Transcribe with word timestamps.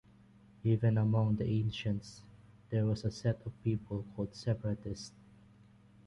Even 0.63 0.97
among 0.97 1.35
the 1.35 1.47
ancients 1.47 2.23
there 2.71 2.87
was 2.87 3.05
a 3.05 3.11
set 3.11 3.39
of 3.45 3.51
people 3.63 4.03
called 4.15 4.33
separatists. 4.33 5.11